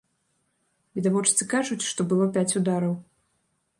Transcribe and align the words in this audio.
Відавочцы 0.99 1.47
кажуць, 1.53 1.79
што 1.91 2.01
было 2.15 2.25
пяць 2.39 2.51
удараў. 2.61 2.93